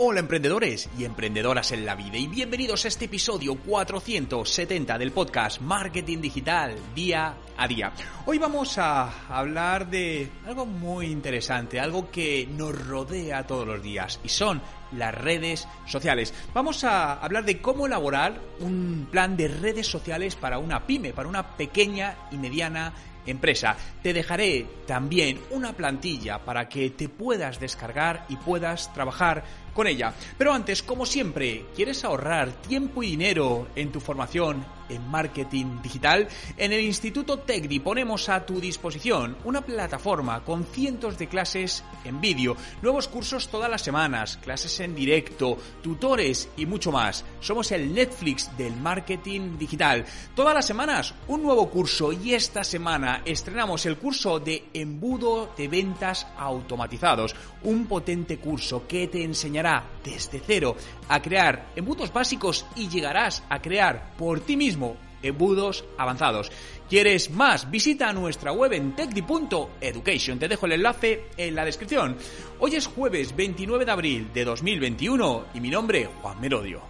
Hola 0.00 0.20
emprendedores 0.20 0.88
y 0.96 1.04
emprendedoras 1.04 1.72
en 1.72 1.84
la 1.84 1.96
vida 1.96 2.18
y 2.18 2.28
bienvenidos 2.28 2.84
a 2.84 2.88
este 2.88 3.06
episodio 3.06 3.56
470 3.56 4.96
del 4.96 5.10
podcast 5.10 5.60
Marketing 5.60 6.20
Digital 6.20 6.76
Día 6.94 7.34
a 7.56 7.66
Día. 7.66 7.92
Hoy 8.24 8.38
vamos 8.38 8.78
a 8.78 9.26
hablar 9.26 9.90
de 9.90 10.30
algo 10.46 10.66
muy 10.66 11.06
interesante, 11.06 11.80
algo 11.80 12.12
que 12.12 12.46
nos 12.46 12.80
rodea 12.86 13.44
todos 13.44 13.66
los 13.66 13.82
días 13.82 14.20
y 14.22 14.28
son 14.28 14.62
las 14.92 15.12
redes 15.12 15.66
sociales. 15.84 16.32
Vamos 16.54 16.84
a 16.84 17.14
hablar 17.14 17.44
de 17.44 17.60
cómo 17.60 17.86
elaborar 17.86 18.40
un 18.60 19.08
plan 19.10 19.36
de 19.36 19.48
redes 19.48 19.88
sociales 19.88 20.36
para 20.36 20.58
una 20.58 20.86
pyme, 20.86 21.12
para 21.12 21.28
una 21.28 21.56
pequeña 21.56 22.16
y 22.30 22.36
mediana 22.36 22.94
empresa. 23.30 23.76
Te 24.02 24.12
dejaré 24.12 24.66
también 24.86 25.40
una 25.50 25.72
plantilla 25.72 26.38
para 26.44 26.68
que 26.68 26.90
te 26.90 27.08
puedas 27.08 27.60
descargar 27.60 28.24
y 28.28 28.36
puedas 28.36 28.92
trabajar 28.94 29.44
con 29.74 29.86
ella. 29.86 30.14
Pero 30.36 30.52
antes, 30.52 30.82
como 30.82 31.06
siempre, 31.06 31.66
¿quieres 31.74 32.04
ahorrar 32.04 32.50
tiempo 32.62 33.02
y 33.02 33.10
dinero 33.10 33.68
en 33.74 33.92
tu 33.92 34.00
formación 34.00 34.64
en 34.88 35.06
marketing 35.10 35.82
digital? 35.82 36.28
En 36.56 36.72
el 36.72 36.80
Instituto 36.80 37.38
Tecdi 37.40 37.78
ponemos 37.80 38.28
a 38.28 38.44
tu 38.46 38.60
disposición 38.60 39.36
una 39.44 39.60
plataforma 39.60 40.44
con 40.44 40.64
cientos 40.64 41.18
de 41.18 41.28
clases 41.28 41.84
en 42.04 42.20
vídeo, 42.20 42.56
nuevos 42.82 43.08
cursos 43.08 43.48
todas 43.48 43.70
las 43.70 43.82
semanas, 43.82 44.38
clases 44.42 44.80
en 44.80 44.94
directo, 44.94 45.58
tutores 45.82 46.48
y 46.56 46.66
mucho 46.66 46.90
más. 46.90 47.24
Somos 47.40 47.70
el 47.72 47.92
Netflix 47.92 48.56
del 48.56 48.74
marketing 48.76 49.58
digital. 49.58 50.04
Todas 50.34 50.54
las 50.54 50.66
semanas 50.66 51.14
un 51.28 51.42
nuevo 51.42 51.68
curso 51.70 52.12
y 52.12 52.34
esta 52.34 52.64
semana 52.64 53.22
estrenamos 53.24 53.86
el 53.86 53.98
curso 53.98 54.40
de 54.40 54.68
embudo 54.72 55.52
de 55.56 55.68
ventas 55.68 56.26
automatizados, 56.38 57.34
un 57.62 57.86
potente 57.86 58.38
curso 58.38 58.86
que 58.86 59.08
te 59.08 59.22
enseñará 59.22 59.57
desde 60.04 60.40
cero 60.44 60.76
a 61.08 61.20
crear 61.20 61.72
embudos 61.76 62.12
básicos 62.12 62.66
y 62.76 62.88
llegarás 62.88 63.42
a 63.48 63.60
crear 63.60 64.14
por 64.16 64.40
ti 64.40 64.56
mismo 64.56 64.96
embudos 65.22 65.84
avanzados. 65.96 66.50
¿Quieres 66.88 67.30
más? 67.30 67.70
Visita 67.70 68.12
nuestra 68.12 68.52
web 68.52 68.72
en 68.72 68.94
techdi.education. 68.94 70.38
Te 70.38 70.48
dejo 70.48 70.66
el 70.66 70.72
enlace 70.72 71.26
en 71.36 71.54
la 71.54 71.64
descripción. 71.64 72.16
Hoy 72.60 72.76
es 72.76 72.86
jueves 72.86 73.34
29 73.34 73.84
de 73.84 73.90
abril 73.90 74.30
de 74.32 74.44
2021 74.44 75.46
y 75.54 75.60
mi 75.60 75.70
nombre 75.70 76.08
Juan 76.22 76.40
Merodio. 76.40 76.82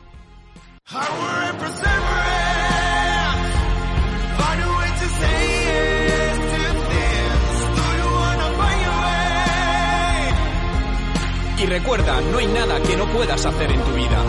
Y 11.60 11.66
recuerda, 11.66 12.20
no 12.20 12.38
hay 12.38 12.46
nada 12.46 12.80
que 12.80 12.96
no 12.96 13.12
puedas 13.12 13.44
hacer 13.44 13.72
en 13.72 13.82
tu 13.82 13.92
vida. 13.92 14.24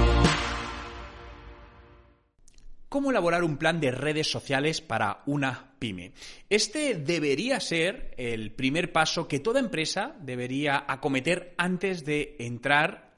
¿Cómo 2.90 3.12
elaborar 3.12 3.44
un 3.44 3.58
plan 3.58 3.80
de 3.80 3.92
redes 3.92 4.32
sociales 4.32 4.82
para 4.82 5.22
una 5.28 5.76
pyme? 5.78 6.14
Este 6.50 6.96
debería 6.96 7.60
ser 7.60 8.16
el 8.18 8.52
primer 8.54 8.92
paso 8.92 9.28
que 9.28 9.40
toda 9.40 9.60
empresa 9.60 10.16
debería 10.20 10.86
acometer 10.88 11.54
antes 11.60 12.04
de 12.04 12.36
entrar 12.40 13.09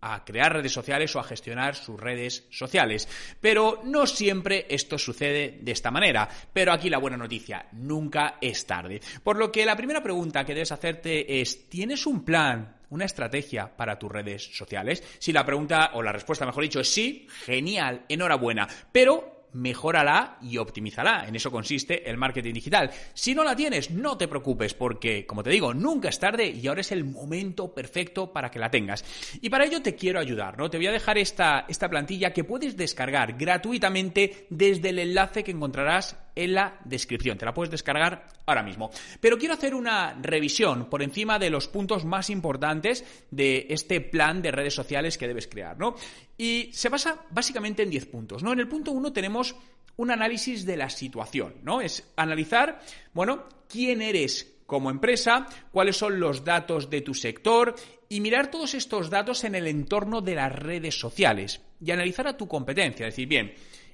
a 0.00 0.24
crear 0.24 0.52
redes 0.52 0.72
sociales 0.72 1.14
o 1.14 1.20
a 1.20 1.24
gestionar 1.24 1.74
sus 1.74 1.98
redes 1.98 2.44
sociales. 2.50 3.08
Pero 3.40 3.80
no 3.84 4.06
siempre 4.06 4.66
esto 4.68 4.98
sucede 4.98 5.58
de 5.60 5.72
esta 5.72 5.90
manera. 5.90 6.28
Pero 6.52 6.72
aquí 6.72 6.88
la 6.90 6.98
buena 6.98 7.16
noticia, 7.16 7.66
nunca 7.72 8.36
es 8.40 8.66
tarde. 8.66 9.00
Por 9.22 9.36
lo 9.36 9.50
que 9.50 9.64
la 9.64 9.76
primera 9.76 10.02
pregunta 10.02 10.44
que 10.44 10.54
debes 10.54 10.72
hacerte 10.72 11.40
es, 11.40 11.68
¿tienes 11.68 12.06
un 12.06 12.24
plan 12.24 12.76
una 12.90 13.04
estrategia 13.04 13.76
para 13.76 13.98
tus 13.98 14.10
redes 14.10 14.56
sociales? 14.56 15.02
Si 15.18 15.32
la 15.32 15.46
pregunta 15.46 15.90
o 15.94 16.02
la 16.02 16.12
respuesta, 16.12 16.46
mejor 16.46 16.62
dicho, 16.62 16.80
es 16.80 16.92
sí, 16.92 17.26
genial, 17.44 18.04
enhorabuena. 18.08 18.68
Pero 18.92 19.39
mejórala 19.52 20.38
y 20.42 20.58
optimízala. 20.58 21.24
En 21.26 21.36
eso 21.36 21.50
consiste 21.50 22.08
el 22.08 22.16
marketing 22.16 22.54
digital. 22.54 22.90
Si 23.14 23.34
no 23.34 23.44
la 23.44 23.56
tienes, 23.56 23.90
no 23.90 24.16
te 24.16 24.28
preocupes 24.28 24.74
porque, 24.74 25.26
como 25.26 25.42
te 25.42 25.50
digo, 25.50 25.74
nunca 25.74 26.08
es 26.08 26.18
tarde 26.18 26.48
y 26.48 26.66
ahora 26.66 26.80
es 26.80 26.92
el 26.92 27.04
momento 27.04 27.74
perfecto 27.74 28.32
para 28.32 28.50
que 28.50 28.58
la 28.58 28.70
tengas. 28.70 29.04
Y 29.40 29.50
para 29.50 29.64
ello 29.64 29.82
te 29.82 29.94
quiero 29.94 30.20
ayudar, 30.20 30.58
¿no? 30.58 30.70
Te 30.70 30.76
voy 30.76 30.86
a 30.86 30.92
dejar 30.92 31.18
esta, 31.18 31.66
esta 31.68 31.88
plantilla 31.88 32.32
que 32.32 32.44
puedes 32.44 32.76
descargar 32.76 33.36
gratuitamente 33.36 34.46
desde 34.50 34.90
el 34.90 34.98
enlace 34.98 35.44
que 35.44 35.50
encontrarás 35.50 36.16
en 36.34 36.54
la 36.54 36.78
descripción. 36.84 37.38
Te 37.38 37.44
la 37.44 37.54
puedes 37.54 37.70
descargar 37.70 38.28
ahora 38.46 38.62
mismo. 38.62 38.90
Pero 39.20 39.38
quiero 39.38 39.54
hacer 39.54 39.74
una 39.74 40.14
revisión 40.20 40.88
por 40.88 41.02
encima 41.02 41.38
de 41.38 41.50
los 41.50 41.68
puntos 41.68 42.04
más 42.04 42.30
importantes 42.30 43.04
de 43.30 43.66
este 43.70 44.00
plan 44.00 44.42
de 44.42 44.50
redes 44.50 44.74
sociales 44.74 45.18
que 45.18 45.28
debes 45.28 45.46
crear, 45.46 45.78
¿no? 45.78 45.94
Y 46.36 46.70
se 46.72 46.88
basa 46.88 47.24
básicamente 47.30 47.82
en 47.82 47.90
10 47.90 48.06
puntos, 48.06 48.42
¿no? 48.42 48.52
En 48.52 48.60
el 48.60 48.68
punto 48.68 48.92
1 48.92 49.12
tenemos 49.12 49.54
un 49.96 50.10
análisis 50.10 50.64
de 50.64 50.76
la 50.76 50.88
situación, 50.88 51.56
¿no? 51.62 51.80
Es 51.80 52.10
analizar, 52.16 52.80
bueno, 53.12 53.44
quién 53.68 54.00
eres 54.00 54.60
como 54.66 54.90
empresa, 54.90 55.46
cuáles 55.72 55.96
son 55.96 56.20
los 56.20 56.44
datos 56.44 56.88
de 56.90 57.00
tu 57.00 57.12
sector 57.12 57.74
y 58.08 58.20
mirar 58.20 58.50
todos 58.50 58.74
estos 58.74 59.10
datos 59.10 59.44
en 59.44 59.56
el 59.56 59.66
entorno 59.66 60.20
de 60.20 60.36
las 60.36 60.52
redes 60.52 60.98
sociales 60.98 61.60
y 61.84 61.90
analizar 61.90 62.28
a 62.28 62.36
tu 62.36 62.46
competencia, 62.46 63.06
es 63.06 63.14
decir, 63.14 63.28
bien, 63.28 63.52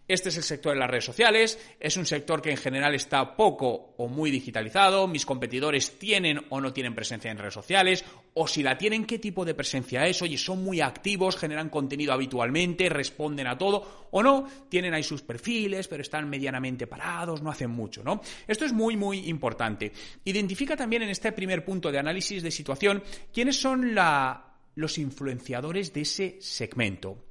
este 0.08 0.28
es 0.28 0.36
el 0.36 0.42
sector 0.42 0.72
de 0.72 0.78
las 0.78 0.90
redes 0.90 1.04
sociales, 1.04 1.58
es 1.80 1.96
un 1.96 2.06
sector 2.06 2.40
que 2.40 2.50
en 2.50 2.56
general 2.56 2.94
está 2.94 3.36
poco 3.36 3.94
o 3.96 4.08
muy 4.08 4.30
digitalizado, 4.30 5.08
mis 5.08 5.26
competidores 5.26 5.98
tienen 5.98 6.40
o 6.50 6.60
no 6.60 6.72
tienen 6.72 6.94
presencia 6.94 7.30
en 7.30 7.38
redes 7.38 7.54
sociales, 7.54 8.04
o 8.34 8.46
si 8.46 8.62
la 8.62 8.78
tienen, 8.78 9.04
qué 9.04 9.18
tipo 9.18 9.44
de 9.44 9.54
presencia 9.54 10.06
es, 10.06 10.22
oye, 10.22 10.38
son 10.38 10.62
muy 10.62 10.80
activos, 10.80 11.36
generan 11.36 11.70
contenido 11.70 12.12
habitualmente, 12.12 12.88
responden 12.88 13.46
a 13.46 13.58
todo, 13.58 14.08
o 14.10 14.22
no, 14.22 14.48
tienen 14.68 14.94
ahí 14.94 15.02
sus 15.02 15.22
perfiles, 15.22 15.88
pero 15.88 16.02
están 16.02 16.28
medianamente 16.28 16.86
parados, 16.86 17.42
no 17.42 17.50
hacen 17.50 17.70
mucho, 17.70 18.04
¿no? 18.04 18.20
Esto 18.46 18.64
es 18.64 18.72
muy, 18.72 18.96
muy 18.96 19.28
importante. 19.28 19.92
Identifica 20.24 20.76
también 20.76 21.02
en 21.02 21.08
este 21.08 21.32
primer 21.32 21.64
punto 21.64 21.90
de 21.90 21.98
análisis 21.98 22.42
de 22.42 22.50
situación 22.50 23.02
quiénes 23.32 23.60
son 23.60 23.94
los 24.74 24.98
influenciadores 24.98 25.92
de 25.92 26.00
ese 26.02 26.36
segmento. 26.40 27.25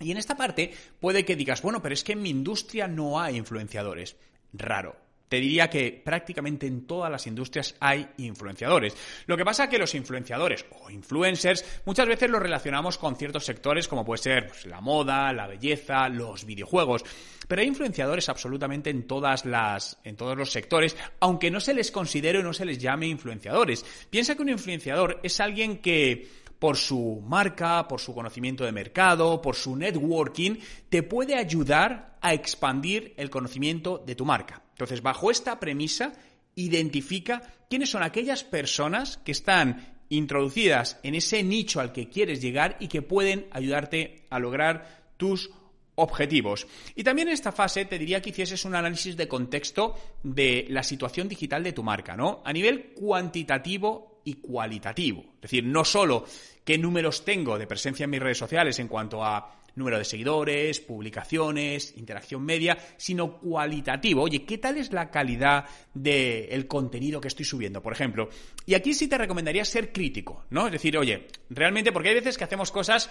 Y 0.00 0.10
en 0.10 0.16
esta 0.16 0.36
parte 0.36 0.72
puede 0.98 1.24
que 1.24 1.36
digas, 1.36 1.62
bueno, 1.62 1.82
pero 1.82 1.92
es 1.92 2.02
que 2.02 2.12
en 2.12 2.22
mi 2.22 2.30
industria 2.30 2.88
no 2.88 3.20
hay 3.20 3.36
influenciadores. 3.36 4.16
Raro. 4.52 4.96
Te 5.28 5.38
diría 5.38 5.70
que 5.70 6.02
prácticamente 6.04 6.66
en 6.66 6.88
todas 6.88 7.08
las 7.08 7.24
industrias 7.28 7.76
hay 7.78 8.04
influenciadores. 8.16 8.96
Lo 9.26 9.36
que 9.36 9.44
pasa 9.44 9.64
es 9.64 9.70
que 9.70 9.78
los 9.78 9.94
influenciadores 9.94 10.66
o 10.72 10.90
influencers 10.90 11.64
muchas 11.84 12.08
veces 12.08 12.28
los 12.28 12.42
relacionamos 12.42 12.98
con 12.98 13.14
ciertos 13.14 13.44
sectores 13.44 13.86
como 13.86 14.04
puede 14.04 14.20
ser 14.20 14.48
pues, 14.48 14.66
la 14.66 14.80
moda, 14.80 15.32
la 15.32 15.46
belleza, 15.46 16.08
los 16.08 16.44
videojuegos. 16.44 17.04
Pero 17.46 17.62
hay 17.62 17.68
influenciadores 17.68 18.28
absolutamente 18.28 18.90
en 18.90 19.06
todas 19.06 19.44
las, 19.44 19.98
en 20.02 20.16
todos 20.16 20.36
los 20.36 20.50
sectores, 20.50 20.96
aunque 21.20 21.52
no 21.52 21.60
se 21.60 21.74
les 21.74 21.92
considere 21.92 22.40
o 22.40 22.42
no 22.42 22.52
se 22.52 22.64
les 22.64 22.78
llame 22.78 23.06
influenciadores. 23.06 23.84
Piensa 24.10 24.34
que 24.34 24.42
un 24.42 24.48
influenciador 24.48 25.20
es 25.22 25.38
alguien 25.38 25.78
que 25.78 26.28
por 26.60 26.76
su 26.76 27.20
marca, 27.26 27.88
por 27.88 28.00
su 28.00 28.14
conocimiento 28.14 28.64
de 28.64 28.70
mercado, 28.70 29.40
por 29.42 29.56
su 29.56 29.74
networking, 29.74 30.56
te 30.88 31.02
puede 31.02 31.34
ayudar 31.34 32.18
a 32.20 32.34
expandir 32.34 33.14
el 33.16 33.30
conocimiento 33.30 34.02
de 34.06 34.14
tu 34.14 34.26
marca. 34.26 34.62
Entonces, 34.72 35.02
bajo 35.02 35.30
esta 35.30 35.58
premisa, 35.58 36.12
identifica 36.54 37.42
quiénes 37.68 37.90
son 37.90 38.02
aquellas 38.02 38.44
personas 38.44 39.16
que 39.24 39.32
están 39.32 40.00
introducidas 40.10 41.00
en 41.02 41.14
ese 41.14 41.42
nicho 41.42 41.80
al 41.80 41.92
que 41.92 42.08
quieres 42.08 42.42
llegar 42.42 42.76
y 42.78 42.88
que 42.88 43.00
pueden 43.00 43.46
ayudarte 43.52 44.26
a 44.28 44.38
lograr 44.38 45.12
tus 45.16 45.50
objetivos. 45.94 46.66
Y 46.94 47.04
también 47.04 47.28
en 47.28 47.34
esta 47.34 47.52
fase 47.52 47.86
te 47.86 47.98
diría 47.98 48.20
que 48.20 48.30
hicieses 48.30 48.64
un 48.66 48.74
análisis 48.74 49.16
de 49.16 49.28
contexto 49.28 49.94
de 50.22 50.66
la 50.68 50.82
situación 50.82 51.28
digital 51.28 51.62
de 51.62 51.72
tu 51.72 51.82
marca, 51.82 52.16
¿no? 52.16 52.42
A 52.44 52.52
nivel 52.52 52.92
cuantitativo 52.92 54.09
y 54.24 54.34
cualitativo. 54.34 55.20
Es 55.36 55.42
decir, 55.42 55.64
no 55.64 55.84
solo 55.84 56.24
qué 56.64 56.78
números 56.78 57.24
tengo 57.24 57.58
de 57.58 57.66
presencia 57.66 58.04
en 58.04 58.10
mis 58.10 58.20
redes 58.20 58.38
sociales 58.38 58.78
en 58.78 58.88
cuanto 58.88 59.24
a 59.24 59.60
número 59.76 59.98
de 59.98 60.04
seguidores, 60.04 60.80
publicaciones, 60.80 61.96
interacción 61.96 62.44
media, 62.44 62.76
sino 62.96 63.38
cualitativo. 63.38 64.22
Oye, 64.22 64.44
¿qué 64.44 64.58
tal 64.58 64.76
es 64.76 64.92
la 64.92 65.10
calidad 65.10 65.64
del 65.94 66.66
contenido 66.66 67.20
que 67.20 67.28
estoy 67.28 67.44
subiendo, 67.44 67.82
por 67.82 67.92
ejemplo? 67.92 68.28
Y 68.66 68.74
aquí 68.74 68.94
sí 68.94 69.08
te 69.08 69.18
recomendaría 69.18 69.64
ser 69.64 69.92
crítico, 69.92 70.44
¿no? 70.50 70.66
Es 70.66 70.72
decir, 70.72 70.96
oye, 70.96 71.28
realmente, 71.48 71.92
porque 71.92 72.10
hay 72.10 72.16
veces 72.16 72.36
que 72.36 72.44
hacemos 72.44 72.70
cosas 72.70 73.10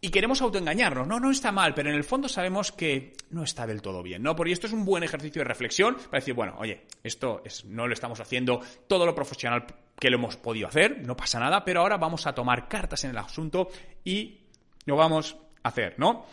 y 0.00 0.10
queremos 0.10 0.42
autoengañarnos. 0.42 1.06
No, 1.06 1.20
no 1.20 1.30
está 1.30 1.52
mal, 1.52 1.74
pero 1.74 1.90
en 1.90 1.96
el 1.96 2.04
fondo 2.04 2.28
sabemos 2.28 2.72
que 2.72 3.12
no 3.30 3.44
está 3.44 3.66
del 3.66 3.82
todo 3.82 4.02
bien, 4.02 4.22
¿no? 4.22 4.34
Porque 4.34 4.52
esto 4.52 4.66
es 4.66 4.72
un 4.72 4.84
buen 4.84 5.04
ejercicio 5.04 5.40
de 5.40 5.44
reflexión 5.44 5.94
para 5.94 6.18
decir, 6.18 6.34
bueno, 6.34 6.56
oye, 6.58 6.86
esto 7.04 7.42
es, 7.44 7.64
no 7.64 7.86
lo 7.86 7.94
estamos 7.94 8.18
haciendo 8.18 8.60
todo 8.88 9.06
lo 9.06 9.14
profesional 9.14 9.64
que 10.02 10.10
lo 10.10 10.16
hemos 10.16 10.36
podido 10.36 10.66
hacer, 10.66 11.06
no 11.06 11.16
pasa 11.16 11.38
nada, 11.38 11.64
pero 11.64 11.80
ahora 11.80 11.96
vamos 11.96 12.26
a 12.26 12.34
tomar 12.34 12.66
cartas 12.66 13.04
en 13.04 13.10
el 13.10 13.18
asunto 13.18 13.68
y 14.04 14.40
lo 14.84 14.96
vamos 14.96 15.36
a 15.62 15.68
hacer, 15.68 15.94
¿no? 15.96 16.26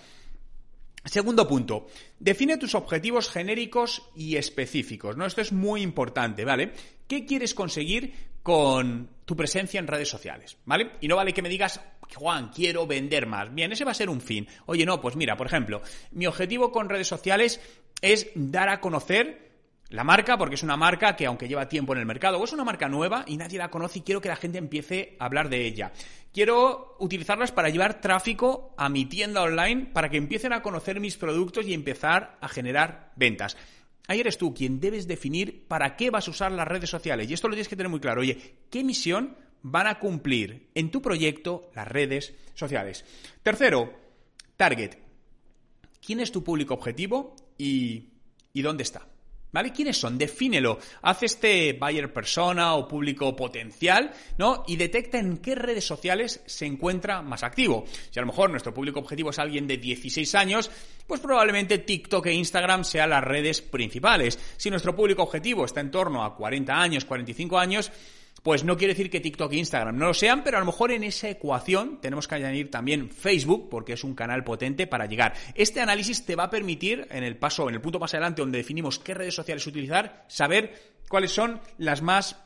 Segundo 1.05 1.47
punto, 1.47 1.85
define 2.17 2.57
tus 2.57 2.73
objetivos 2.73 3.29
genéricos 3.29 4.09
y 4.15 4.37
específicos, 4.37 5.17
¿no? 5.17 5.27
Esto 5.27 5.41
es 5.41 5.51
muy 5.51 5.83
importante, 5.83 6.43
¿vale? 6.45 6.73
¿Qué 7.07 7.27
quieres 7.27 7.53
conseguir 7.53 8.11
con 8.41 9.07
tu 9.23 9.35
presencia 9.35 9.79
en 9.79 9.85
redes 9.85 10.09
sociales, 10.09 10.57
¿vale? 10.65 10.93
Y 11.01 11.07
no 11.07 11.17
vale 11.17 11.31
que 11.31 11.43
me 11.43 11.49
digas, 11.49 11.79
Juan, 12.15 12.49
quiero 12.49 12.87
vender 12.87 13.27
más. 13.27 13.53
Bien, 13.53 13.71
ese 13.71 13.85
va 13.85 13.91
a 13.91 13.93
ser 13.93 14.09
un 14.09 14.19
fin. 14.19 14.47
Oye, 14.65 14.83
no, 14.83 14.99
pues 14.99 15.15
mira, 15.15 15.37
por 15.37 15.45
ejemplo, 15.45 15.83
mi 16.13 16.25
objetivo 16.25 16.71
con 16.71 16.89
redes 16.89 17.07
sociales 17.07 17.61
es 18.01 18.31
dar 18.33 18.69
a 18.69 18.81
conocer 18.81 19.48
la 19.89 20.03
marca, 20.03 20.37
porque 20.37 20.55
es 20.55 20.63
una 20.63 20.77
marca 20.77 21.15
que 21.15 21.25
aunque 21.25 21.47
lleva 21.47 21.67
tiempo 21.67 21.93
en 21.93 21.99
el 21.99 22.05
mercado, 22.05 22.39
o 22.39 22.43
es 22.43 22.53
una 22.53 22.63
marca 22.63 22.87
nueva 22.87 23.23
y 23.25 23.37
nadie 23.37 23.57
la 23.57 23.71
conoce 23.71 23.99
y 23.99 24.01
quiero 24.03 24.21
que 24.21 24.29
la 24.29 24.35
gente 24.35 24.59
empiece 24.59 25.15
a 25.19 25.25
hablar 25.25 25.49
de 25.49 25.65
ella. 25.65 25.91
Quiero 26.31 26.95
utilizarlas 26.99 27.51
para 27.51 27.69
llevar 27.69 27.99
tráfico 28.01 28.75
a 28.77 28.87
mi 28.87 29.05
tienda 29.05 29.41
online 29.41 29.87
para 29.87 30.09
que 30.09 30.17
empiecen 30.17 30.53
a 30.53 30.61
conocer 30.61 30.99
mis 30.99 31.17
productos 31.17 31.65
y 31.65 31.73
empezar 31.73 32.37
a 32.39 32.47
generar 32.47 33.13
ventas. 33.15 33.57
Ahí 34.07 34.19
eres 34.19 34.37
tú 34.37 34.53
quien 34.53 34.79
debes 34.79 35.07
definir 35.07 35.67
para 35.67 35.95
qué 35.95 36.11
vas 36.11 36.27
a 36.27 36.31
usar 36.31 36.51
las 36.51 36.67
redes 36.67 36.89
sociales. 36.89 37.29
Y 37.29 37.33
esto 37.33 37.47
lo 37.47 37.55
tienes 37.55 37.67
que 37.67 37.75
tener 37.75 37.89
muy 37.89 37.99
claro. 37.99 38.21
Oye, 38.21 38.57
¿qué 38.69 38.83
misión 38.83 39.37
van 39.63 39.87
a 39.87 39.99
cumplir 39.99 40.69
en 40.75 40.91
tu 40.91 41.01
proyecto 41.01 41.71
las 41.75 41.87
redes 41.87 42.33
sociales? 42.53 43.05
Tercero, 43.41 43.93
target. 44.55 44.97
¿Quién 45.99 46.19
es 46.19 46.31
tu 46.31 46.43
público 46.43 46.75
objetivo 46.75 47.35
y, 47.57 48.09
y 48.53 48.61
dónde 48.61 48.83
está? 48.83 49.08
¿Vale? 49.51 49.71
¿Quiénes 49.71 49.97
son? 49.97 50.17
Defínelo. 50.17 50.77
Haz 51.01 51.23
este 51.23 51.73
buyer 51.73 52.13
persona 52.13 52.75
o 52.75 52.87
público 52.87 53.35
potencial, 53.35 54.11
¿no? 54.37 54.63
Y 54.67 54.75
detecta 54.75 55.17
en 55.17 55.37
qué 55.37 55.55
redes 55.55 55.85
sociales 55.85 56.41
se 56.45 56.67
encuentra 56.67 57.23
más 57.23 57.41
activo. 57.41 57.85
Si 58.11 58.19
a 58.19 58.21
lo 58.21 58.27
mejor 58.27 58.51
nuestro 58.51 58.73
público 58.73 58.99
objetivo 58.99 59.31
es 59.31 59.39
alguien 59.39 59.65
de 59.65 59.77
16 59.77 60.35
años, 60.35 60.69
pues 61.07 61.19
probablemente 61.19 61.79
TikTok 61.79 62.27
e 62.27 62.33
Instagram 62.33 62.83
sean 62.83 63.09
las 63.09 63.23
redes 63.23 63.61
principales. 63.61 64.37
Si 64.57 64.69
nuestro 64.69 64.95
público 64.95 65.23
objetivo 65.23 65.65
está 65.65 65.79
en 65.79 65.89
torno 65.89 66.23
a 66.23 66.35
40 66.35 66.79
años, 66.79 67.05
45 67.05 67.57
años, 67.57 67.91
pues 68.43 68.63
no 68.63 68.77
quiere 68.77 68.93
decir 68.93 69.09
que 69.09 69.19
TikTok 69.19 69.53
e 69.53 69.57
Instagram 69.57 69.97
no 69.97 70.07
lo 70.07 70.13
sean, 70.13 70.43
pero 70.43 70.57
a 70.57 70.59
lo 70.59 70.65
mejor 70.65 70.91
en 70.91 71.03
esa 71.03 71.29
ecuación 71.29 71.99
tenemos 72.01 72.27
que 72.27 72.35
añadir 72.35 72.71
también 72.71 73.09
Facebook, 73.09 73.69
porque 73.69 73.93
es 73.93 74.03
un 74.03 74.15
canal 74.15 74.43
potente 74.43 74.87
para 74.87 75.05
llegar. 75.05 75.33
Este 75.55 75.81
análisis 75.81 76.25
te 76.25 76.35
va 76.35 76.45
a 76.45 76.49
permitir, 76.49 77.07
en 77.11 77.23
el 77.23 77.37
paso, 77.37 77.69
en 77.69 77.75
el 77.75 77.81
punto 77.81 77.99
más 77.99 78.13
adelante, 78.13 78.41
donde 78.41 78.59
definimos 78.59 78.99
qué 78.99 79.13
redes 79.13 79.35
sociales 79.35 79.65
utilizar, 79.67 80.25
saber 80.27 80.73
cuáles 81.07 81.31
son 81.31 81.59
las 81.77 82.01
más 82.01 82.37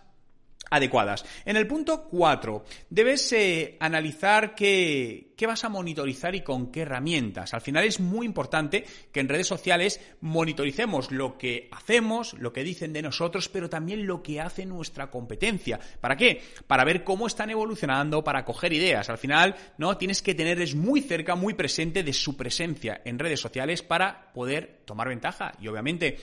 adecuadas. 0.70 1.26
En 1.46 1.56
el 1.56 1.68
punto 1.68 2.06
4, 2.06 2.66
debes 2.90 3.32
eh, 3.34 3.78
analizar 3.80 4.56
qué, 4.56 5.34
qué, 5.38 5.48
vas 5.48 5.64
a 5.64 5.70
monitorizar 5.70 6.36
y 6.36 6.42
con 6.42 6.72
qué 6.72 6.82
herramientas. 6.82 7.54
Al 7.54 7.62
final 7.62 7.84
es 7.84 8.00
muy 8.00 8.26
importante 8.26 8.86
que 9.12 9.20
en 9.20 9.30
redes 9.30 9.48
sociales 9.48 10.02
monitoricemos 10.22 11.12
lo 11.12 11.38
que 11.38 11.70
hacemos, 11.72 12.34
lo 12.34 12.54
que 12.54 12.64
dicen 12.64 12.94
de 12.94 13.02
nosotros, 13.02 13.50
pero 13.50 13.70
también 13.70 14.08
lo 14.08 14.24
que 14.24 14.42
hace 14.42 14.66
nuestra 14.66 15.12
competencia. 15.12 15.80
¿Para 16.02 16.18
qué? 16.18 16.42
Para 16.68 16.84
ver 16.84 17.04
cómo 17.04 17.28
están 17.28 17.50
evolucionando, 17.50 18.24
para 18.24 18.46
coger 18.46 18.74
ideas. 18.74 19.10
Al 19.10 19.18
final, 19.18 19.56
¿no? 19.78 19.98
Tienes 19.98 20.22
que 20.22 20.36
tenerles 20.36 20.76
muy 20.76 21.02
cerca, 21.02 21.36
muy 21.36 21.54
presente 21.54 22.04
de 22.04 22.14
su 22.14 22.36
presencia 22.36 23.02
en 23.06 23.20
redes 23.20 23.40
sociales 23.40 23.84
para 23.84 24.32
poder 24.34 24.82
tomar 24.86 25.10
ventaja. 25.10 25.54
Y 25.60 25.68
obviamente 25.68 26.18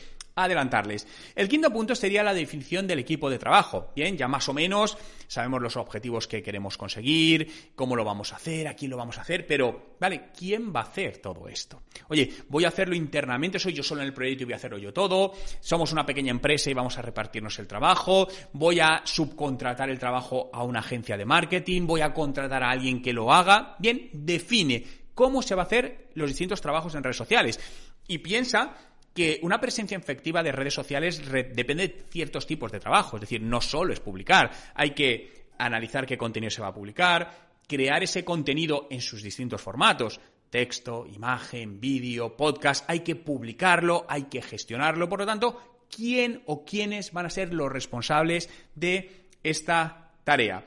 adelantarles. 0.45 1.07
El 1.35 1.49
quinto 1.49 1.71
punto 1.71 1.95
sería 1.95 2.23
la 2.23 2.35
definición 2.35 2.87
del 2.87 2.99
equipo 2.99 3.31
de 3.31 3.39
trabajo. 3.39 3.93
Bien, 3.95 4.17
ya 4.17 4.29
más 4.29 4.49
o 4.49 4.53
menos 4.53 4.97
sabemos 5.27 5.63
los 5.63 5.77
objetivos 5.77 6.27
que 6.27 6.43
queremos 6.43 6.77
conseguir, 6.77 7.73
cómo 7.75 7.95
lo 7.95 8.05
vamos 8.05 8.33
a 8.33 8.37
hacer, 8.37 8.67
a 8.67 8.75
quién 8.75 8.91
lo 8.91 8.97
vamos 8.97 9.19
a 9.19 9.21
hacer, 9.21 9.47
pero, 9.47 9.95
vale, 10.01 10.31
¿quién 10.37 10.75
va 10.75 10.81
a 10.81 10.85
hacer 10.85 11.19
todo 11.19 11.49
esto? 11.49 11.83
Oye, 12.09 12.33
voy 12.49 12.65
a 12.65 12.69
hacerlo 12.69 12.97
internamente, 12.97 13.59
soy 13.59 13.73
yo 13.73 13.83
solo 13.83 14.01
en 14.01 14.09
el 14.09 14.15
proyecto 14.15 14.43
y 14.43 14.47
voy 14.47 14.55
a 14.55 14.57
hacerlo 14.57 14.79
yo 14.79 14.93
todo, 14.93 15.33
somos 15.61 15.93
una 15.93 16.05
pequeña 16.05 16.33
empresa 16.33 16.69
y 16.69 16.75
vamos 16.75 16.99
a 16.99 17.03
repartirnos 17.03 17.59
el 17.61 17.69
trabajo, 17.69 18.27
voy 18.53 18.81
a 18.81 19.03
subcontratar 19.05 19.89
el 19.89 19.99
trabajo 19.99 20.51
a 20.53 20.65
una 20.65 20.81
agencia 20.81 21.17
de 21.17 21.25
marketing, 21.25 21.87
voy 21.87 22.01
a 22.01 22.13
contratar 22.13 22.63
a 22.63 22.71
alguien 22.71 23.01
que 23.01 23.13
lo 23.13 23.33
haga. 23.33 23.77
Bien, 23.79 24.11
define 24.13 24.85
cómo 25.15 25.43
se 25.43 25.55
va 25.55 25.63
a 25.63 25.67
hacer 25.67 26.09
los 26.15 26.29
distintos 26.29 26.61
trabajos 26.61 26.95
en 26.95 27.03
redes 27.03 27.17
sociales. 27.17 27.61
Y 28.09 28.19
piensa 28.19 28.75
que 29.15 29.41
una 29.43 29.61
presencia 29.61 29.97
efectiva 29.97 30.43
de 30.43 30.53
redes 30.53 30.75
sociales 30.75 31.23
depende 31.31 31.89
de 31.89 32.05
ciertos 32.11 32.47
tipos 32.47 32.71
de 32.71 32.81
trabajo, 32.81 33.17
es 33.17 33.23
decir, 33.23 33.43
no 33.43 33.61
solo 33.61 33.93
es 33.93 34.01
publicar, 34.01 34.51
hay 34.75 34.91
que 34.91 35.47
analizar 35.59 36.07
qué 36.07 36.17
contenido 36.17 36.51
se 36.51 36.63
va 36.63 36.69
a 36.69 36.75
publicar, 36.75 37.51
crear 37.67 38.03
ese 38.03 38.25
contenido 38.25 38.87
en 38.91 39.01
sus 39.01 39.23
distintos 39.23 39.61
formatos, 39.61 40.21
texto, 40.49 41.07
imagen, 41.07 41.81
vídeo, 41.81 42.37
podcast, 42.37 42.85
hay 42.89 43.01
que 43.01 43.17
publicarlo, 43.17 44.07
hay 44.09 44.25
que 44.25 44.43
gestionarlo, 44.43 45.09
por 45.09 45.21
lo 45.21 45.27
tanto, 45.27 45.87
¿quién 45.95 46.43
o 46.47 46.65
quiénes 46.65 47.13
van 47.13 47.27
a 47.27 47.31
ser 47.31 47.53
los 47.55 47.71
responsables 47.71 48.49
de 48.75 49.29
esta 49.43 50.13
tarea? 50.25 50.65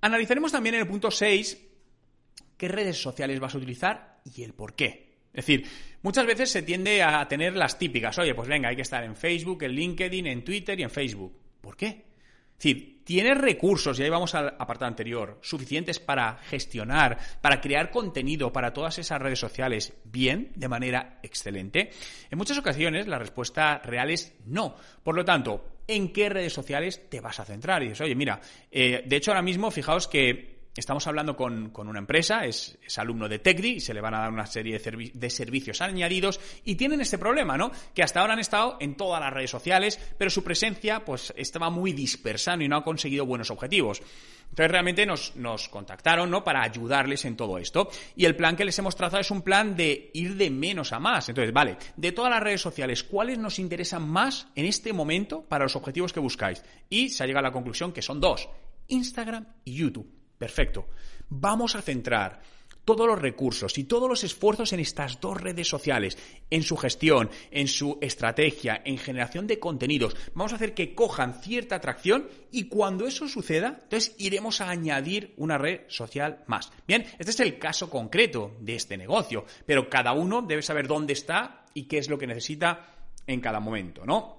Analizaremos 0.00 0.52
también 0.52 0.74
en 0.74 0.82
el 0.82 0.88
punto 0.88 1.10
6 1.10 1.58
qué 2.56 2.68
redes 2.68 3.00
sociales 3.00 3.40
vas 3.40 3.54
a 3.54 3.58
utilizar 3.58 4.20
y 4.24 4.42
el 4.42 4.54
por 4.54 4.74
qué. 4.74 5.05
Es 5.36 5.46
decir, 5.46 5.66
muchas 6.00 6.24
veces 6.24 6.50
se 6.50 6.62
tiende 6.62 7.02
a 7.02 7.28
tener 7.28 7.54
las 7.54 7.78
típicas. 7.78 8.18
Oye, 8.18 8.34
pues 8.34 8.48
venga, 8.48 8.70
hay 8.70 8.76
que 8.76 8.82
estar 8.82 9.04
en 9.04 9.14
Facebook, 9.14 9.62
en 9.64 9.72
LinkedIn, 9.72 10.26
en 10.26 10.42
Twitter 10.42 10.80
y 10.80 10.82
en 10.82 10.90
Facebook. 10.90 11.38
¿Por 11.60 11.76
qué? 11.76 11.86
Es 11.86 12.64
decir, 12.64 13.04
tienes 13.04 13.36
recursos, 13.36 13.98
y 13.98 14.02
ahí 14.02 14.08
vamos 14.08 14.34
al 14.34 14.48
apartado 14.58 14.86
anterior, 14.86 15.38
suficientes 15.42 16.00
para 16.00 16.38
gestionar, 16.38 17.18
para 17.42 17.60
crear 17.60 17.90
contenido 17.90 18.50
para 18.50 18.72
todas 18.72 18.98
esas 18.98 19.20
redes 19.20 19.38
sociales 19.38 19.92
bien, 20.04 20.52
de 20.54 20.68
manera 20.68 21.20
excelente. 21.22 21.90
En 22.30 22.38
muchas 22.38 22.56
ocasiones 22.56 23.06
la 23.06 23.18
respuesta 23.18 23.78
real 23.84 24.08
es 24.10 24.34
no. 24.46 24.74
Por 25.02 25.14
lo 25.16 25.24
tanto, 25.24 25.82
¿en 25.86 26.14
qué 26.14 26.30
redes 26.30 26.54
sociales 26.54 27.10
te 27.10 27.20
vas 27.20 27.38
a 27.40 27.44
centrar? 27.44 27.82
Y 27.82 27.88
dices, 27.88 28.00
oye, 28.00 28.14
mira, 28.14 28.40
eh, 28.70 29.04
de 29.06 29.16
hecho 29.16 29.32
ahora 29.32 29.42
mismo 29.42 29.70
fijaos 29.70 30.08
que 30.08 30.55
estamos 30.80 31.06
hablando 31.06 31.36
con, 31.36 31.72
una 31.74 31.98
empresa, 31.98 32.44
es, 32.44 32.78
alumno 32.96 33.28
de 33.28 33.38
TECDI, 33.38 33.76
y 33.76 33.80
se 33.80 33.94
le 33.94 34.00
van 34.00 34.14
a 34.14 34.20
dar 34.20 34.32
una 34.32 34.46
serie 34.46 34.78
de, 34.78 35.30
servicios 35.30 35.80
añadidos 35.80 36.40
y 36.64 36.74
tienen 36.74 37.00
este 37.00 37.18
problema, 37.18 37.56
¿no? 37.56 37.72
Que 37.94 38.02
hasta 38.02 38.20
ahora 38.20 38.34
han 38.34 38.40
estado 38.40 38.76
en 38.80 38.96
todas 38.96 39.20
las 39.20 39.32
redes 39.32 39.50
sociales, 39.50 39.98
pero 40.18 40.30
su 40.30 40.44
presencia 40.44 41.04
pues 41.04 41.32
estaba 41.36 41.70
muy 41.70 41.92
dispersa 41.92 42.56
y 42.60 42.68
no 42.68 42.76
ha 42.76 42.84
conseguido 42.84 43.26
buenos 43.26 43.50
objetivos. 43.50 44.02
Entonces 44.50 44.70
realmente 44.70 45.06
nos, 45.06 45.34
nos 45.36 45.68
contactaron, 45.68 46.30
¿no? 46.30 46.44
Para 46.44 46.62
ayudarles 46.62 47.24
en 47.24 47.36
todo 47.36 47.58
esto. 47.58 47.88
Y 48.14 48.24
el 48.24 48.36
plan 48.36 48.56
que 48.56 48.64
les 48.64 48.78
hemos 48.78 48.96
trazado 48.96 49.20
es 49.20 49.30
un 49.30 49.42
plan 49.42 49.76
de 49.76 50.10
ir 50.14 50.36
de 50.36 50.50
menos 50.50 50.92
a 50.92 51.00
más. 51.00 51.28
Entonces, 51.28 51.52
vale, 51.52 51.76
de 51.96 52.12
todas 52.12 52.30
las 52.30 52.42
redes 52.42 52.60
sociales, 52.60 53.02
¿cuáles 53.02 53.38
nos 53.38 53.58
interesan 53.58 54.08
más 54.08 54.48
en 54.54 54.66
este 54.66 54.92
momento 54.92 55.42
para 55.42 55.64
los 55.64 55.76
objetivos 55.76 56.12
que 56.12 56.20
buscáis? 56.20 56.62
Y 56.88 57.08
se 57.10 57.22
ha 57.22 57.26
llegado 57.26 57.46
a 57.46 57.50
la 57.50 57.52
conclusión 57.52 57.92
que 57.92 58.02
son 58.02 58.20
dos, 58.20 58.48
Instagram 58.88 59.46
y 59.64 59.74
YouTube. 59.74 60.25
Perfecto. 60.38 60.88
Vamos 61.28 61.74
a 61.74 61.82
centrar 61.82 62.40
todos 62.86 63.08
los 63.08 63.20
recursos 63.20 63.76
y 63.78 63.84
todos 63.84 64.08
los 64.08 64.22
esfuerzos 64.22 64.72
en 64.72 64.78
estas 64.78 65.20
dos 65.20 65.38
redes 65.38 65.68
sociales, 65.68 66.16
en 66.48 66.62
su 66.62 66.76
gestión, 66.76 67.28
en 67.50 67.66
su 67.66 67.98
estrategia, 68.00 68.80
en 68.84 68.96
generación 68.96 69.48
de 69.48 69.58
contenidos. 69.58 70.16
Vamos 70.34 70.52
a 70.52 70.56
hacer 70.56 70.72
que 70.72 70.94
cojan 70.94 71.42
cierta 71.42 71.74
atracción 71.74 72.28
y 72.52 72.68
cuando 72.68 73.06
eso 73.06 73.26
suceda, 73.26 73.80
entonces 73.82 74.14
iremos 74.18 74.60
a 74.60 74.70
añadir 74.70 75.34
una 75.36 75.58
red 75.58 75.80
social 75.88 76.44
más. 76.46 76.72
Bien, 76.86 77.04
este 77.18 77.32
es 77.32 77.40
el 77.40 77.58
caso 77.58 77.90
concreto 77.90 78.56
de 78.60 78.76
este 78.76 78.96
negocio, 78.96 79.44
pero 79.66 79.90
cada 79.90 80.12
uno 80.12 80.42
debe 80.42 80.62
saber 80.62 80.86
dónde 80.86 81.14
está 81.14 81.64
y 81.74 81.84
qué 81.84 81.98
es 81.98 82.08
lo 82.08 82.16
que 82.16 82.28
necesita 82.28 82.94
en 83.26 83.40
cada 83.40 83.58
momento, 83.58 84.06
¿no? 84.06 84.35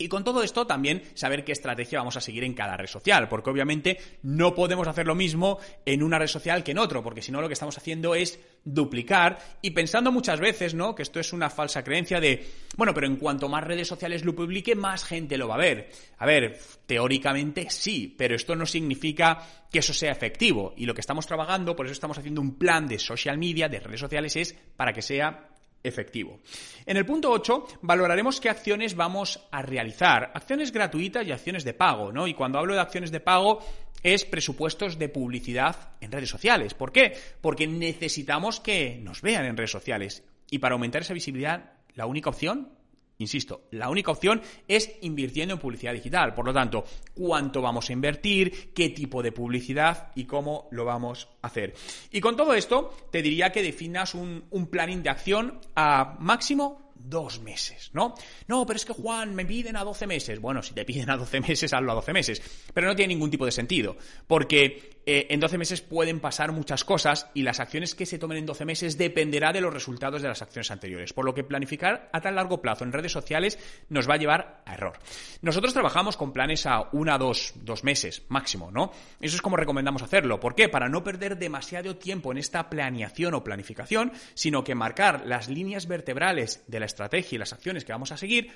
Y 0.00 0.08
con 0.08 0.24
todo 0.24 0.42
esto 0.42 0.66
también 0.66 1.02
saber 1.12 1.44
qué 1.44 1.52
estrategia 1.52 1.98
vamos 1.98 2.16
a 2.16 2.22
seguir 2.22 2.42
en 2.42 2.54
cada 2.54 2.74
red 2.74 2.86
social, 2.86 3.28
porque 3.28 3.50
obviamente 3.50 3.98
no 4.22 4.54
podemos 4.54 4.88
hacer 4.88 5.06
lo 5.06 5.14
mismo 5.14 5.58
en 5.84 6.02
una 6.02 6.18
red 6.18 6.26
social 6.26 6.64
que 6.64 6.70
en 6.70 6.78
otro, 6.78 7.02
porque 7.02 7.20
si 7.20 7.30
no 7.30 7.42
lo 7.42 7.48
que 7.48 7.52
estamos 7.52 7.76
haciendo 7.76 8.14
es 8.14 8.40
duplicar 8.64 9.38
y 9.60 9.72
pensando 9.72 10.10
muchas 10.10 10.40
veces, 10.40 10.72
¿no? 10.72 10.94
Que 10.94 11.02
esto 11.02 11.20
es 11.20 11.34
una 11.34 11.50
falsa 11.50 11.84
creencia 11.84 12.18
de, 12.18 12.48
bueno, 12.78 12.94
pero 12.94 13.06
en 13.06 13.16
cuanto 13.16 13.50
más 13.50 13.62
redes 13.62 13.88
sociales 13.88 14.24
lo 14.24 14.34
publique, 14.34 14.74
más 14.74 15.04
gente 15.04 15.36
lo 15.36 15.48
va 15.48 15.56
a 15.56 15.58
ver. 15.58 15.90
A 16.16 16.24
ver, 16.24 16.58
teóricamente 16.86 17.68
sí, 17.68 18.14
pero 18.16 18.34
esto 18.34 18.56
no 18.56 18.64
significa 18.64 19.66
que 19.70 19.80
eso 19.80 19.92
sea 19.92 20.12
efectivo. 20.12 20.72
Y 20.78 20.86
lo 20.86 20.94
que 20.94 21.02
estamos 21.02 21.26
trabajando, 21.26 21.76
por 21.76 21.84
eso 21.84 21.92
estamos 21.92 22.16
haciendo 22.16 22.40
un 22.40 22.56
plan 22.56 22.88
de 22.88 22.98
social 22.98 23.36
media, 23.36 23.68
de 23.68 23.80
redes 23.80 24.00
sociales, 24.00 24.34
es 24.36 24.54
para 24.76 24.94
que 24.94 25.02
sea 25.02 25.50
efectivo. 25.82 26.40
En 26.86 26.96
el 26.96 27.06
punto 27.06 27.30
8 27.30 27.66
valoraremos 27.82 28.40
qué 28.40 28.48
acciones 28.48 28.94
vamos 28.94 29.46
a 29.50 29.62
realizar, 29.62 30.30
acciones 30.34 30.72
gratuitas 30.72 31.26
y 31.26 31.32
acciones 31.32 31.64
de 31.64 31.74
pago, 31.74 32.12
¿no? 32.12 32.26
Y 32.26 32.34
cuando 32.34 32.58
hablo 32.58 32.74
de 32.74 32.80
acciones 32.80 33.10
de 33.10 33.20
pago, 33.20 33.60
es 34.02 34.24
presupuestos 34.24 34.98
de 34.98 35.08
publicidad 35.08 35.92
en 36.00 36.12
redes 36.12 36.30
sociales. 36.30 36.74
¿Por 36.74 36.92
qué? 36.92 37.16
Porque 37.40 37.66
necesitamos 37.66 38.60
que 38.60 38.98
nos 39.02 39.22
vean 39.22 39.44
en 39.44 39.56
redes 39.56 39.70
sociales. 39.70 40.24
Y 40.50 40.58
para 40.58 40.74
aumentar 40.74 41.02
esa 41.02 41.14
visibilidad, 41.14 41.72
la 41.94 42.06
única 42.06 42.30
opción 42.30 42.79
Insisto, 43.20 43.68
la 43.72 43.90
única 43.90 44.10
opción 44.10 44.40
es 44.66 44.90
invirtiendo 45.02 45.54
en 45.54 45.60
publicidad 45.60 45.92
digital. 45.92 46.34
Por 46.34 46.46
lo 46.46 46.54
tanto, 46.54 46.84
cuánto 47.14 47.60
vamos 47.60 47.88
a 47.88 47.92
invertir, 47.92 48.72
qué 48.72 48.88
tipo 48.88 49.22
de 49.22 49.30
publicidad 49.30 50.10
y 50.14 50.24
cómo 50.24 50.68
lo 50.70 50.86
vamos 50.86 51.28
a 51.42 51.48
hacer. 51.48 51.74
Y 52.10 52.20
con 52.20 52.34
todo 52.34 52.54
esto, 52.54 52.94
te 53.10 53.20
diría 53.20 53.52
que 53.52 53.62
definas 53.62 54.14
un, 54.14 54.40
planning 54.70 55.02
de 55.02 55.10
acción 55.10 55.60
a 55.76 56.16
máximo 56.18 56.92
dos 56.94 57.40
meses, 57.40 57.90
¿no? 57.92 58.14
No, 58.46 58.64
pero 58.64 58.76
es 58.78 58.86
que 58.86 58.94
Juan, 58.94 59.34
me 59.34 59.44
piden 59.44 59.76
a 59.76 59.84
12 59.84 60.06
meses. 60.06 60.40
Bueno, 60.40 60.62
si 60.62 60.72
te 60.72 60.84
piden 60.86 61.10
a 61.10 61.16
12 61.16 61.40
meses, 61.40 61.72
hazlo 61.74 61.92
a 61.92 61.96
12 61.96 62.12
meses. 62.12 62.42
Pero 62.72 62.86
no 62.86 62.96
tiene 62.96 63.14
ningún 63.14 63.30
tipo 63.30 63.44
de 63.44 63.52
sentido, 63.52 63.96
porque 64.26 64.99
eh, 65.12 65.26
en 65.30 65.40
12 65.40 65.58
meses 65.58 65.80
pueden 65.80 66.20
pasar 66.20 66.52
muchas 66.52 66.84
cosas 66.84 67.28
y 67.34 67.42
las 67.42 67.58
acciones 67.58 67.96
que 67.96 68.06
se 68.06 68.16
tomen 68.16 68.38
en 68.38 68.46
12 68.46 68.64
meses 68.64 68.96
dependerá 68.96 69.52
de 69.52 69.60
los 69.60 69.74
resultados 69.74 70.22
de 70.22 70.28
las 70.28 70.40
acciones 70.40 70.70
anteriores. 70.70 71.12
Por 71.12 71.24
lo 71.24 71.34
que 71.34 71.42
planificar 71.42 72.08
a 72.12 72.20
tan 72.20 72.36
largo 72.36 72.62
plazo 72.62 72.84
en 72.84 72.92
redes 72.92 73.10
sociales 73.10 73.58
nos 73.88 74.08
va 74.08 74.14
a 74.14 74.18
llevar 74.18 74.62
a 74.66 74.74
error. 74.74 75.00
Nosotros 75.42 75.72
trabajamos 75.72 76.16
con 76.16 76.32
planes 76.32 76.64
a 76.64 76.90
una, 76.92 77.18
dos, 77.18 77.54
dos 77.56 77.82
meses 77.82 78.22
máximo, 78.28 78.70
¿no? 78.70 78.92
Eso 79.20 79.34
es 79.34 79.42
como 79.42 79.56
recomendamos 79.56 80.02
hacerlo. 80.02 80.38
¿Por 80.38 80.54
qué? 80.54 80.68
Para 80.68 80.88
no 80.88 81.02
perder 81.02 81.38
demasiado 81.38 81.96
tiempo 81.96 82.30
en 82.30 82.38
esta 82.38 82.70
planeación 82.70 83.34
o 83.34 83.42
planificación, 83.42 84.12
sino 84.34 84.62
que 84.62 84.76
marcar 84.76 85.26
las 85.26 85.48
líneas 85.48 85.88
vertebrales 85.88 86.62
de 86.68 86.78
la 86.78 86.86
estrategia 86.86 87.34
y 87.34 87.38
las 87.40 87.52
acciones 87.52 87.84
que 87.84 87.90
vamos 87.90 88.12
a 88.12 88.16
seguir 88.16 88.52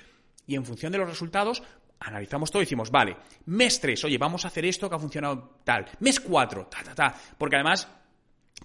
y 0.47 0.55
en 0.55 0.65
función 0.65 0.91
de 0.91 0.97
los 0.97 1.09
resultados 1.09 1.63
analizamos 1.99 2.51
todo 2.51 2.61
y 2.61 2.65
decimos, 2.65 2.91
vale, 2.91 3.15
mes 3.45 3.79
3, 3.79 4.03
oye, 4.05 4.17
vamos 4.17 4.45
a 4.45 4.49
hacer 4.49 4.65
esto 4.65 4.89
que 4.89 4.95
ha 4.95 4.99
funcionado 4.99 5.59
tal, 5.63 5.85
mes 5.99 6.19
4, 6.19 6.67
ta, 6.67 6.83
ta, 6.83 6.95
ta, 6.95 7.15
porque 7.37 7.55
además 7.55 7.87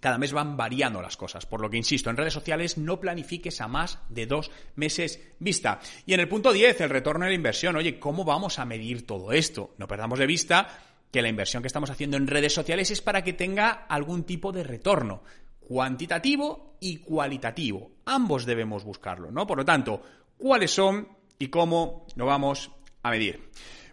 cada 0.01 0.19
mes 0.19 0.33
van 0.33 0.57
variando 0.57 1.03
las 1.03 1.17
cosas, 1.17 1.47
por 1.47 1.61
lo 1.61 1.69
que 1.69 1.77
insisto, 1.77 2.11
en 2.11 2.17
redes 2.17 2.33
sociales 2.33 2.79
no 2.79 3.01
planifiques 3.01 3.61
a 3.61 3.69
más 3.69 3.99
de 4.09 4.27
dos 4.27 4.51
meses 4.77 5.21
vista. 5.39 5.81
Y 6.07 6.15
en 6.15 6.21
el 6.21 6.29
punto 6.29 6.53
10, 6.53 6.81
el 6.81 6.91
retorno 6.91 7.25
de 7.25 7.33
la 7.33 7.37
inversión, 7.37 7.77
oye, 7.77 7.99
¿cómo 7.99 8.25
vamos 8.25 8.59
a 8.59 8.65
medir 8.65 9.07
todo 9.07 9.33
esto? 9.33 9.75
No 9.79 9.87
perdamos 9.87 10.19
de 10.19 10.27
vista 10.27 10.69
que 11.11 11.23
la 11.23 11.29
inversión 11.29 11.63
que 11.63 11.67
estamos 11.67 11.91
haciendo 11.91 12.17
en 12.17 12.29
redes 12.29 12.55
sociales 12.55 12.91
es 12.91 13.03
para 13.03 13.23
que 13.25 13.33
tenga 13.33 13.71
algún 13.89 14.25
tipo 14.25 14.53
de 14.53 14.63
retorno 14.63 15.23
cuantitativo 15.61 16.77
y 16.81 16.99
cualitativo. 16.99 17.93
Ambos 18.07 18.47
debemos 18.47 18.85
buscarlo, 18.85 19.31
¿no? 19.31 19.47
Por 19.47 19.59
lo 19.59 19.65
tanto, 19.65 20.03
¿cuáles 20.37 20.73
son 20.73 21.07
y 21.41 21.49
cómo 21.49 22.07
lo 22.15 22.27
vamos 22.27 22.71
a 23.03 23.11
medir? 23.11 23.51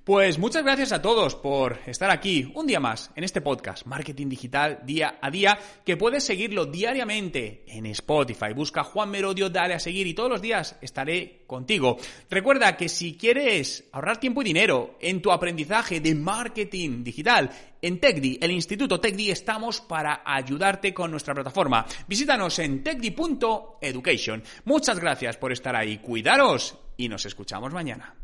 Pues 0.07 0.39
muchas 0.39 0.63
gracias 0.63 0.93
a 0.93 1.01
todos 1.01 1.35
por 1.35 1.79
estar 1.85 2.09
aquí 2.09 2.49
un 2.55 2.65
día 2.65 2.79
más 2.79 3.11
en 3.17 3.25
este 3.25 3.41
podcast, 3.41 3.85
Marketing 3.85 4.29
Digital 4.29 4.79
Día 4.85 5.19
a 5.21 5.29
Día, 5.29 5.59
que 5.83 5.97
puedes 5.97 6.23
seguirlo 6.23 6.65
diariamente 6.65 7.65
en 7.67 7.87
Spotify. 7.87 8.53
Busca 8.55 8.85
Juan 8.85 9.09
Merodio, 9.09 9.49
dale 9.49 9.73
a 9.73 9.81
seguir 9.81 10.07
y 10.07 10.13
todos 10.13 10.29
los 10.29 10.41
días 10.41 10.77
estaré 10.79 11.43
contigo. 11.45 11.97
Recuerda 12.29 12.77
que 12.77 12.87
si 12.87 13.17
quieres 13.17 13.89
ahorrar 13.91 14.17
tiempo 14.17 14.41
y 14.41 14.45
dinero 14.45 14.95
en 15.01 15.21
tu 15.21 15.29
aprendizaje 15.29 15.99
de 15.99 16.15
marketing 16.15 17.03
digital, 17.03 17.51
en 17.81 17.99
TechDi, 17.99 18.39
el 18.41 18.51
Instituto 18.51 19.01
TechDi, 19.01 19.31
estamos 19.31 19.81
para 19.81 20.21
ayudarte 20.23 20.93
con 20.93 21.11
nuestra 21.11 21.33
plataforma. 21.33 21.85
Visítanos 22.07 22.57
en 22.59 22.81
techdi.education. 22.81 24.41
Muchas 24.63 25.01
gracias 25.01 25.35
por 25.35 25.51
estar 25.51 25.75
ahí. 25.75 25.97
Cuidaros 25.97 26.77
y 26.95 27.09
nos 27.09 27.25
escuchamos 27.25 27.73
mañana. 27.73 28.15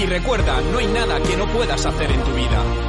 Y 0.00 0.06
recuerda, 0.06 0.60
no 0.72 0.78
hay 0.78 0.86
nada 0.86 1.20
que 1.20 1.36
no 1.36 1.46
puedas 1.48 1.84
hacer 1.84 2.10
en 2.12 2.22
tu 2.22 2.32
vida. 2.32 2.87